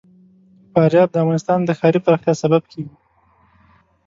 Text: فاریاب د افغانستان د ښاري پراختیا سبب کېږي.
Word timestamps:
فاریاب 0.71 1.09
د 1.11 1.15
افغانستان 1.23 1.59
د 1.63 1.69
ښاري 1.79 1.99
پراختیا 2.05 2.33
سبب 2.43 2.61
کېږي. 2.71 2.95